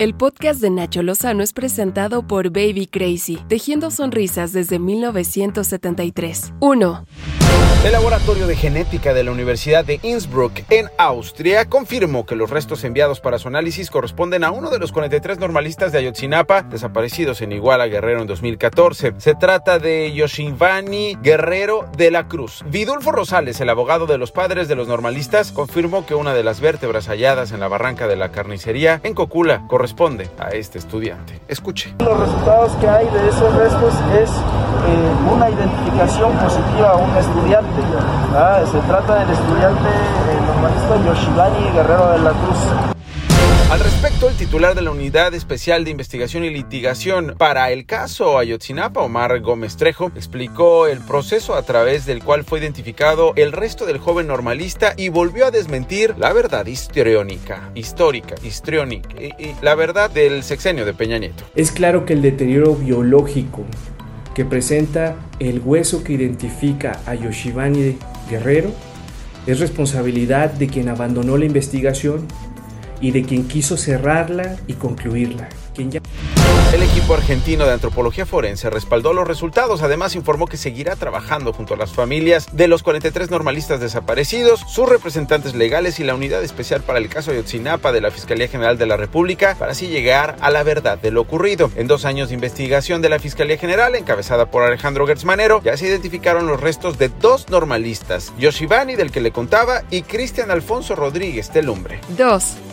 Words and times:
El 0.00 0.14
podcast 0.14 0.60
de 0.60 0.70
Nacho 0.70 1.02
Lozano 1.02 1.42
es 1.42 1.52
presentado 1.52 2.22
por 2.24 2.50
Baby 2.50 2.86
Crazy, 2.86 3.40
tejiendo 3.48 3.90
sonrisas 3.90 4.52
desde 4.52 4.78
1973. 4.78 6.52
1. 6.60 7.04
El 7.84 7.92
Laboratorio 7.92 8.48
de 8.48 8.56
Genética 8.56 9.14
de 9.14 9.22
la 9.22 9.30
Universidad 9.30 9.84
de 9.84 10.00
Innsbruck, 10.02 10.52
en 10.68 10.88
Austria, 10.98 11.68
confirmó 11.68 12.26
que 12.26 12.34
los 12.34 12.50
restos 12.50 12.82
enviados 12.82 13.20
para 13.20 13.38
su 13.38 13.46
análisis 13.46 13.88
corresponden 13.88 14.42
a 14.42 14.50
uno 14.50 14.70
de 14.70 14.80
los 14.80 14.90
43 14.90 15.38
normalistas 15.38 15.92
de 15.92 15.98
Ayotzinapa 15.98 16.62
desaparecidos 16.62 17.40
en 17.40 17.52
Iguala 17.52 17.86
Guerrero 17.86 18.20
en 18.20 18.26
2014. 18.26 19.14
Se 19.18 19.34
trata 19.36 19.78
de 19.78 20.12
Yoshivani 20.12 21.16
Guerrero 21.22 21.88
de 21.96 22.10
la 22.10 22.26
Cruz. 22.26 22.64
Vidulfo 22.66 23.12
Rosales, 23.12 23.60
el 23.60 23.70
abogado 23.70 24.06
de 24.06 24.18
los 24.18 24.32
padres 24.32 24.66
de 24.66 24.74
los 24.74 24.88
normalistas, 24.88 25.52
confirmó 25.52 26.04
que 26.04 26.16
una 26.16 26.34
de 26.34 26.42
las 26.42 26.60
vértebras 26.60 27.06
halladas 27.06 27.52
en 27.52 27.60
la 27.60 27.68
barranca 27.68 28.08
de 28.08 28.16
la 28.16 28.32
carnicería 28.32 29.00
en 29.04 29.14
Cocula 29.14 29.64
corresponde 29.68 29.87
a 30.38 30.48
este 30.48 30.78
estudiante. 30.78 31.40
Escuche. 31.48 31.94
Los 32.00 32.20
resultados 32.20 32.72
que 32.76 32.88
hay 32.88 33.06
de 33.06 33.28
esos 33.28 33.54
restos 33.54 33.94
es 34.20 34.30
eh, 34.30 35.32
una 35.32 35.50
identificación 35.50 36.32
positiva 36.38 36.90
a 36.90 36.96
un 36.96 37.16
estudiante 37.16 37.82
se 38.70 38.78
trata 38.86 39.20
del 39.20 39.30
estudiante 39.30 39.88
el 40.30 40.46
normalista 40.46 40.96
Yoshibani 41.06 41.72
Guerrero 41.72 42.12
de 42.12 42.18
la 42.18 42.30
Cruz. 42.30 42.97
Al 43.70 43.80
respecto, 43.80 44.30
el 44.30 44.34
titular 44.34 44.74
de 44.74 44.80
la 44.80 44.90
Unidad 44.92 45.34
Especial 45.34 45.84
de 45.84 45.90
Investigación 45.90 46.42
y 46.42 46.48
Litigación 46.48 47.34
para 47.36 47.70
el 47.70 47.84
caso 47.84 48.38
Ayotzinapa, 48.38 49.02
Omar 49.02 49.38
Gómez 49.40 49.76
Trejo, 49.76 50.10
explicó 50.16 50.86
el 50.86 51.00
proceso 51.00 51.54
a 51.54 51.60
través 51.62 52.06
del 52.06 52.24
cual 52.24 52.44
fue 52.44 52.60
identificado 52.60 53.34
el 53.36 53.52
resto 53.52 53.84
del 53.84 53.98
joven 53.98 54.26
normalista 54.26 54.94
y 54.96 55.10
volvió 55.10 55.44
a 55.44 55.50
desmentir 55.50 56.14
la 56.16 56.32
verdad 56.32 56.64
histriónica, 56.64 57.70
histórica, 57.74 58.36
histriónica, 58.42 59.10
y 59.20 59.54
la 59.60 59.74
verdad 59.74 60.08
del 60.08 60.44
sexenio 60.44 60.86
de 60.86 60.94
Peña 60.94 61.18
Nieto. 61.18 61.44
Es 61.54 61.70
claro 61.70 62.06
que 62.06 62.14
el 62.14 62.22
deterioro 62.22 62.74
biológico 62.74 63.66
que 64.34 64.46
presenta 64.46 65.16
el 65.40 65.60
hueso 65.62 66.02
que 66.02 66.14
identifica 66.14 67.00
a 67.04 67.14
Yoshibani 67.14 67.98
Guerrero 68.30 68.72
es 69.46 69.60
responsabilidad 69.60 70.52
de 70.52 70.68
quien 70.68 70.88
abandonó 70.88 71.36
la 71.36 71.44
investigación 71.44 72.26
y 73.00 73.10
de 73.10 73.24
quien 73.24 73.46
quiso 73.46 73.76
cerrarla 73.76 74.56
y 74.66 74.74
concluirla. 74.74 75.48
Quien 75.74 75.90
ya... 75.90 76.00
El 76.72 76.82
equipo 76.82 77.14
argentino 77.14 77.64
de 77.64 77.72
antropología 77.72 78.26
forense 78.26 78.68
respaldó 78.68 79.14
los 79.14 79.26
resultados. 79.26 79.80
Además, 79.80 80.14
informó 80.14 80.46
que 80.46 80.58
seguirá 80.58 80.96
trabajando 80.96 81.54
junto 81.54 81.72
a 81.72 81.76
las 81.78 81.92
familias 81.92 82.46
de 82.52 82.68
los 82.68 82.82
43 82.82 83.30
normalistas 83.30 83.80
desaparecidos, 83.80 84.60
sus 84.68 84.86
representantes 84.86 85.54
legales 85.54 85.98
y 85.98 86.04
la 86.04 86.14
unidad 86.14 86.42
especial 86.42 86.82
para 86.82 86.98
el 86.98 87.08
caso 87.08 87.30
Ayotzinapa 87.30 87.90
de 87.90 88.02
la 88.02 88.10
Fiscalía 88.10 88.48
General 88.48 88.76
de 88.76 88.84
la 88.84 88.98
República 88.98 89.56
para 89.58 89.72
así 89.72 89.88
llegar 89.88 90.36
a 90.40 90.50
la 90.50 90.62
verdad 90.62 90.98
de 90.98 91.10
lo 91.10 91.22
ocurrido. 91.22 91.70
En 91.76 91.86
dos 91.86 92.04
años 92.04 92.28
de 92.28 92.34
investigación 92.34 93.00
de 93.00 93.08
la 93.08 93.18
Fiscalía 93.18 93.56
General, 93.56 93.94
encabezada 93.94 94.50
por 94.50 94.62
Alejandro 94.62 95.06
Gertzmanero, 95.06 95.62
ya 95.62 95.76
se 95.78 95.86
identificaron 95.86 96.46
los 96.46 96.60
restos 96.60 96.98
de 96.98 97.08
dos 97.08 97.48
normalistas, 97.48 98.32
Yoshibani, 98.38 98.94
del 98.94 99.10
que 99.10 99.22
le 99.22 99.32
contaba, 99.32 99.84
y 99.90 100.02
Cristian 100.02 100.50
Alfonso 100.50 100.94
Rodríguez 100.94 101.50
Telumbre. 101.50 102.00
2. 102.16 102.67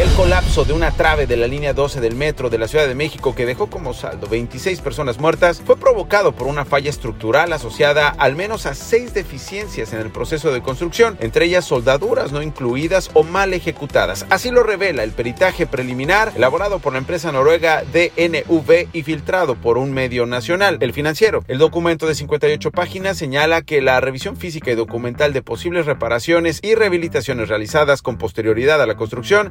El 0.00 0.10
colapso 0.10 0.64
de 0.64 0.72
una 0.72 0.92
trave 0.92 1.26
de 1.26 1.36
la 1.36 1.48
línea 1.48 1.72
12 1.72 2.00
del 2.00 2.14
metro 2.14 2.50
de 2.50 2.58
la 2.58 2.68
Ciudad 2.68 2.86
de 2.86 2.94
México 2.94 3.34
que 3.34 3.46
dejó 3.46 3.68
como 3.68 3.94
saldo 3.94 4.28
26 4.28 4.80
personas 4.80 5.18
muertas 5.18 5.60
fue 5.64 5.76
provocado 5.76 6.30
por 6.30 6.46
una 6.46 6.64
falla 6.64 6.88
estructural 6.88 7.52
asociada 7.52 8.08
al 8.08 8.36
menos 8.36 8.66
a 8.66 8.76
seis 8.76 9.12
deficiencias 9.12 9.92
en 9.92 9.98
el 9.98 10.10
proceso 10.10 10.52
de 10.52 10.62
construcción, 10.62 11.16
entre 11.20 11.46
ellas 11.46 11.64
soldaduras 11.64 12.30
no 12.30 12.42
incluidas 12.42 13.10
o 13.14 13.24
mal 13.24 13.52
ejecutadas. 13.54 14.24
Así 14.30 14.52
lo 14.52 14.62
revela 14.62 15.02
el 15.02 15.10
peritaje 15.10 15.66
preliminar 15.66 16.32
elaborado 16.36 16.78
por 16.78 16.92
la 16.92 17.00
empresa 17.00 17.32
noruega 17.32 17.82
DNV 17.82 18.88
y 18.92 19.02
filtrado 19.02 19.56
por 19.56 19.78
un 19.78 19.92
medio 19.92 20.26
nacional, 20.26 20.78
el 20.80 20.92
financiero. 20.92 21.42
El 21.48 21.58
documento 21.58 22.06
de 22.06 22.14
58 22.14 22.70
páginas 22.70 23.18
señala 23.18 23.62
que 23.62 23.80
la 23.80 24.00
revisión 24.00 24.36
física 24.36 24.70
y 24.70 24.76
documental 24.76 25.32
de 25.32 25.42
posibles 25.42 25.86
reparaciones 25.86 26.60
y 26.62 26.76
rehabilitaciones 26.76 27.48
realizadas 27.48 28.00
con 28.00 28.16
posterioridad 28.16 28.80
a 28.80 28.86
la 28.86 28.96
construcción, 28.96 29.50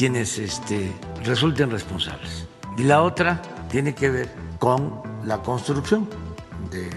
quienes 0.00 0.38
este, 0.38 0.90
resulten 1.24 1.70
responsables. 1.70 2.46
Y 2.78 2.84
la 2.84 3.02
otra 3.02 3.42
tiene 3.70 3.94
que 3.94 4.08
ver 4.08 4.30
con 4.58 5.02
la 5.26 5.42
construcción 5.42 6.08
de 6.70 6.88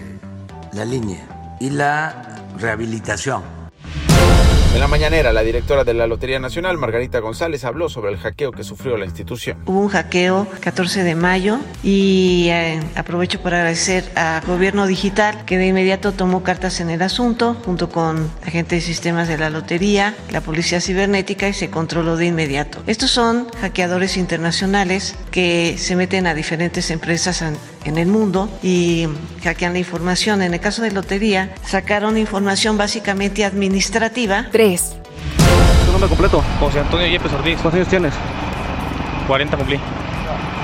la 0.72 0.86
línea 0.86 1.58
y 1.60 1.68
la 1.68 2.46
rehabilitación 2.58 3.42
en 4.74 4.80
la 4.80 4.88
mañanera, 4.88 5.32
la 5.32 5.42
directora 5.42 5.84
de 5.84 5.94
la 5.94 6.08
Lotería 6.08 6.40
Nacional, 6.40 6.78
Margarita 6.78 7.20
González, 7.20 7.64
habló 7.64 7.88
sobre 7.88 8.10
el 8.10 8.18
hackeo 8.18 8.50
que 8.50 8.64
sufrió 8.64 8.96
la 8.96 9.04
institución. 9.04 9.58
Hubo 9.66 9.78
un 9.78 9.88
hackeo 9.88 10.48
14 10.58 11.04
de 11.04 11.14
mayo 11.14 11.60
y 11.84 12.48
eh, 12.48 12.80
aprovecho 12.96 13.40
para 13.40 13.58
agradecer 13.58 14.04
a 14.16 14.42
Gobierno 14.44 14.88
Digital 14.88 15.44
que 15.44 15.58
de 15.58 15.68
inmediato 15.68 16.10
tomó 16.10 16.42
cartas 16.42 16.80
en 16.80 16.90
el 16.90 17.02
asunto 17.02 17.54
junto 17.64 17.88
con 17.88 18.28
agentes 18.44 18.82
de 18.82 18.86
sistemas 18.86 19.28
de 19.28 19.38
la 19.38 19.48
Lotería, 19.48 20.16
la 20.32 20.40
Policía 20.40 20.80
Cibernética 20.80 21.48
y 21.48 21.52
se 21.52 21.70
controló 21.70 22.16
de 22.16 22.26
inmediato. 22.26 22.82
Estos 22.88 23.12
son 23.12 23.48
hackeadores 23.60 24.16
internacionales 24.16 25.14
que 25.30 25.76
se 25.78 25.94
meten 25.94 26.26
a 26.26 26.34
diferentes 26.34 26.90
empresas 26.90 27.42
en, 27.42 27.56
en 27.84 27.98
el 27.98 28.08
mundo 28.08 28.48
y 28.62 29.06
hackean 29.42 29.74
la 29.74 29.78
información. 29.78 30.42
En 30.42 30.54
el 30.54 30.60
caso 30.60 30.82
de 30.82 30.90
Lotería, 30.90 31.54
sacaron 31.64 32.18
información 32.18 32.76
básicamente 32.76 33.44
administrativa. 33.44 34.48
¿Tu 34.64 35.92
nombre 35.92 36.08
completo? 36.08 36.42
José 36.58 36.80
Antonio 36.80 37.06
Yepes 37.06 37.30
Ortiz. 37.34 37.60
¿Cuántos 37.60 37.74
años 37.74 37.88
tienes? 37.88 38.14
40 39.26 39.56
cumplí. 39.58 39.78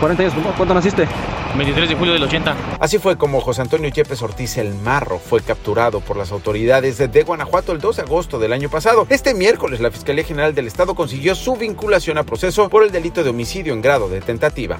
40 0.00 0.22
años, 0.22 0.34
¿cuándo 0.56 0.72
naciste? 0.72 1.06
23 1.54 1.90
de 1.90 1.94
julio 1.96 2.14
del 2.14 2.22
80. 2.22 2.56
Así 2.78 2.98
fue 2.98 3.18
como 3.18 3.42
José 3.42 3.60
Antonio 3.60 3.90
Yepes 3.90 4.22
Ortiz 4.22 4.56
el 4.56 4.72
Marro 4.72 5.18
fue 5.18 5.42
capturado 5.42 6.00
por 6.00 6.16
las 6.16 6.32
autoridades 6.32 6.96
de 6.96 7.22
Guanajuato 7.22 7.72
el 7.72 7.80
2 7.80 7.96
de 7.96 8.02
agosto 8.02 8.38
del 8.38 8.54
año 8.54 8.70
pasado. 8.70 9.06
Este 9.10 9.34
miércoles 9.34 9.80
la 9.80 9.90
Fiscalía 9.90 10.24
General 10.24 10.54
del 10.54 10.68
Estado 10.68 10.94
consiguió 10.94 11.34
su 11.34 11.56
vinculación 11.56 12.16
a 12.16 12.22
proceso 12.22 12.70
por 12.70 12.82
el 12.84 12.92
delito 12.92 13.22
de 13.22 13.28
homicidio 13.28 13.74
en 13.74 13.82
grado 13.82 14.08
de 14.08 14.22
tentativa. 14.22 14.78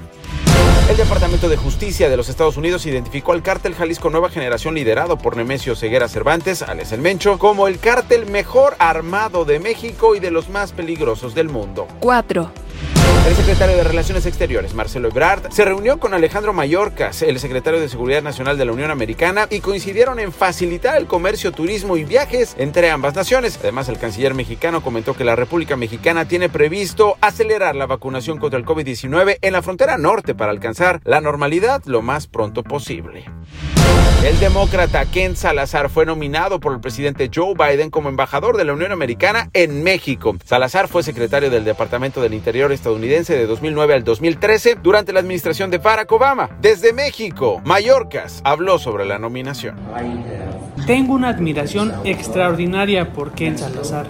El 0.89 0.97
Departamento 0.97 1.47
de 1.47 1.57
Justicia 1.57 2.09
de 2.09 2.17
los 2.17 2.27
Estados 2.27 2.57
Unidos 2.57 2.85
identificó 2.85 3.31
al 3.31 3.41
cártel 3.41 3.75
Jalisco 3.75 4.09
Nueva 4.09 4.29
Generación 4.29 4.75
liderado 4.75 5.17
por 5.17 5.37
Nemesio 5.37 5.75
Ceguera 5.75 6.07
Cervantes, 6.07 6.61
alias 6.61 6.91
El 6.91 7.01
Mencho, 7.01 7.39
como 7.39 7.67
el 7.67 7.79
cártel 7.79 8.25
mejor 8.25 8.75
armado 8.77 9.45
de 9.45 9.59
México 9.59 10.15
y 10.15 10.19
de 10.19 10.31
los 10.31 10.49
más 10.49 10.73
peligrosos 10.73 11.33
del 11.33 11.49
mundo. 11.49 11.87
4. 12.01 12.51
El 13.27 13.35
secretario 13.35 13.77
de 13.77 13.83
Relaciones 13.83 14.25
Exteriores, 14.25 14.73
Marcelo 14.73 15.09
Ebrard, 15.09 15.51
se 15.51 15.63
reunió 15.63 15.99
con 15.99 16.13
Alejandro 16.13 16.53
Mayorkas, 16.53 17.21
el 17.21 17.39
secretario 17.39 17.79
de 17.79 17.87
Seguridad 17.87 18.23
Nacional 18.23 18.57
de 18.57 18.65
la 18.65 18.71
Unión 18.71 18.89
Americana, 18.89 19.47
y 19.49 19.59
coincidieron 19.59 20.19
en 20.19 20.31
facilitar 20.31 20.97
el 20.97 21.05
comercio, 21.05 21.51
turismo 21.51 21.97
y 21.97 22.03
viajes 22.03 22.55
entre 22.57 22.89
ambas 22.89 23.13
naciones. 23.15 23.59
Además, 23.61 23.89
el 23.89 23.99
canciller 23.99 24.33
mexicano 24.33 24.81
comentó 24.81 25.13
que 25.13 25.23
la 25.23 25.35
República 25.35 25.77
Mexicana 25.77 26.27
tiene 26.27 26.49
previsto 26.49 27.17
acelerar 27.21 27.75
la 27.75 27.85
vacunación 27.85 28.39
contra 28.39 28.57
el 28.57 28.65
COVID-19 28.65 29.37
en 29.41 29.53
la 29.53 29.61
frontera 29.61 29.97
norte 29.97 30.33
para 30.33 30.51
alcanzar 30.51 30.99
la 31.03 31.21
normalidad 31.21 31.83
lo 31.85 32.01
más 32.01 32.25
pronto 32.27 32.63
posible. 32.63 33.25
El 34.23 34.39
demócrata 34.39 35.03
Ken 35.05 35.35
Salazar 35.35 35.89
fue 35.89 36.05
nominado 36.05 36.59
por 36.59 36.73
el 36.73 36.79
presidente 36.79 37.31
Joe 37.33 37.55
Biden 37.55 37.89
como 37.89 38.07
embajador 38.07 38.55
de 38.55 38.65
la 38.65 38.73
Unión 38.73 38.91
Americana 38.91 39.49
en 39.53 39.81
México. 39.81 40.35
Salazar 40.45 40.87
fue 40.87 41.01
secretario 41.01 41.49
del 41.49 41.65
Departamento 41.65 42.21
del 42.21 42.35
Interior 42.35 42.71
estadounidense 42.71 43.00
de 43.01 43.47
2009 43.47 43.93
al 43.95 44.03
2013 44.03 44.75
durante 44.81 45.11
la 45.11 45.19
administración 45.19 45.71
de 45.71 45.79
Barack 45.79 46.11
Obama. 46.11 46.49
Desde 46.61 46.93
México, 46.93 47.61
Mallorcas 47.65 48.41
habló 48.43 48.77
sobre 48.77 49.05
la 49.05 49.17
nominación. 49.17 49.75
Tengo 50.85 51.13
una 51.13 51.29
admiración 51.29 51.93
extraordinaria 52.03 53.11
por 53.11 53.31
Ken 53.31 53.57
Salazar 53.57 54.05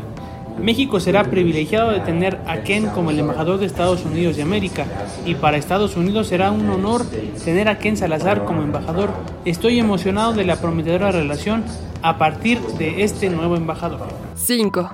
México 0.61 0.99
será 0.99 1.23
privilegiado 1.23 1.91
de 1.91 2.01
tener 2.01 2.39
a 2.45 2.61
Ken 2.61 2.87
como 2.87 3.09
el 3.09 3.19
embajador 3.19 3.59
de 3.59 3.65
Estados 3.65 4.05
Unidos 4.05 4.35
de 4.35 4.43
América 4.43 4.85
y 5.25 5.35
para 5.35 5.57
Estados 5.57 5.95
Unidos 5.95 6.27
será 6.27 6.51
un 6.51 6.69
honor 6.69 7.05
tener 7.43 7.67
a 7.67 7.79
Ken 7.79 7.97
Salazar 7.97 8.45
como 8.45 8.61
embajador. 8.61 9.09
Estoy 9.45 9.79
emocionado 9.79 10.33
de 10.33 10.45
la 10.45 10.57
prometedora 10.57 11.11
relación 11.11 11.63
a 12.03 12.17
partir 12.17 12.59
de 12.61 13.03
este 13.03 13.29
nuevo 13.29 13.55
embajador. 13.55 14.07
5. 14.35 14.91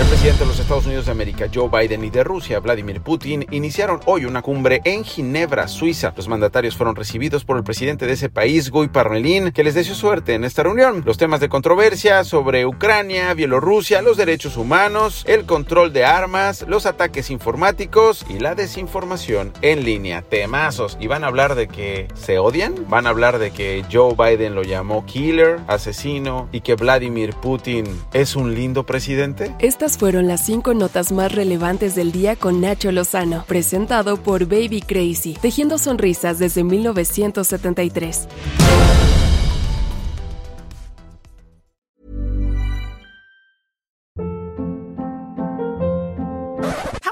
El 0.00 0.06
presidente 0.06 0.40
de 0.40 0.46
los 0.46 0.58
Estados 0.58 0.86
Unidos 0.86 1.04
de 1.04 1.12
América, 1.12 1.50
Joe 1.54 1.68
Biden, 1.68 2.02
y 2.02 2.08
de 2.08 2.24
Rusia, 2.24 2.58
Vladimir 2.60 3.02
Putin, 3.02 3.44
iniciaron 3.50 4.00
hoy 4.06 4.24
una 4.24 4.40
cumbre 4.40 4.80
en 4.86 5.04
Ginebra, 5.04 5.68
Suiza. 5.68 6.14
Los 6.16 6.26
mandatarios 6.26 6.74
fueron 6.74 6.96
recibidos 6.96 7.44
por 7.44 7.58
el 7.58 7.64
presidente 7.64 8.06
de 8.06 8.14
ese 8.14 8.30
país, 8.30 8.70
Guy 8.70 8.88
Parmelin, 8.88 9.52
que 9.52 9.62
les 9.62 9.74
deseó 9.74 9.94
suerte 9.94 10.32
en 10.32 10.44
esta 10.44 10.62
reunión. 10.62 11.02
Los 11.04 11.18
temas 11.18 11.40
de 11.40 11.50
controversia 11.50 12.24
sobre 12.24 12.64
Ucrania, 12.64 13.34
Bielorrusia, 13.34 14.00
los 14.00 14.16
derechos 14.16 14.56
humanos, 14.56 15.22
el 15.28 15.44
control 15.44 15.92
de 15.92 16.06
armas, 16.06 16.64
los 16.66 16.86
ataques 16.86 17.30
informáticos 17.30 18.24
y 18.30 18.38
la 18.38 18.54
desinformación 18.54 19.52
en 19.60 19.84
línea. 19.84 20.22
Temazos. 20.22 20.96
Y 20.98 21.08
van 21.08 21.24
a 21.24 21.26
hablar 21.26 21.56
de 21.56 21.68
que 21.68 22.08
se 22.14 22.38
odian, 22.38 22.74
van 22.88 23.06
a 23.06 23.10
hablar 23.10 23.38
de 23.38 23.50
que 23.50 23.84
Joe 23.92 24.14
Biden 24.14 24.54
lo 24.54 24.62
llamó 24.62 25.04
killer, 25.04 25.60
asesino, 25.66 26.48
y 26.52 26.62
que 26.62 26.74
Vladimir 26.74 27.34
Putin 27.34 27.84
es 28.14 28.34
un 28.34 28.54
lindo 28.54 28.86
presidente. 28.86 29.54
Estas 29.90 29.98
fueron 29.98 30.28
las 30.28 30.42
cinco 30.46 30.72
notas 30.72 31.10
más 31.10 31.32
relevantes 31.32 31.96
del 31.96 32.12
día 32.12 32.36
con 32.36 32.60
Nacho 32.60 32.92
Lozano, 32.92 33.44
presentado 33.48 34.18
por 34.18 34.44
Baby 34.44 34.82
Crazy, 34.82 35.34
tejiendo 35.34 35.78
sonrisas 35.78 36.38
desde 36.38 36.62
1973. 36.62 38.28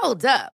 Hold 0.01 0.23
up. 0.25 0.58